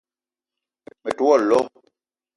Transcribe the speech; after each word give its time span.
Me 1.03 1.11
te 1.17 1.23
wo 1.27 1.33
lo 1.49 1.59